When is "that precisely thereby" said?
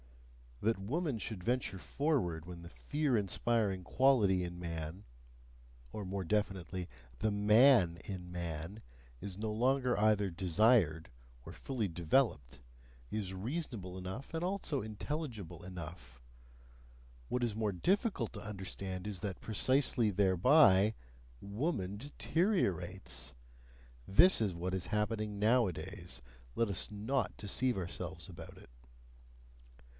19.19-20.95